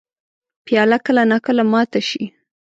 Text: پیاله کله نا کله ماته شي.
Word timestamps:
پیاله 0.65 0.97
کله 1.05 1.23
نا 1.31 1.37
کله 1.45 1.63
ماته 1.71 2.01
شي. 2.09 2.23